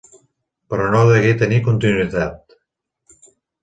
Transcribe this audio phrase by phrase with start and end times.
[0.73, 2.61] Però no degué tenir continuïtat.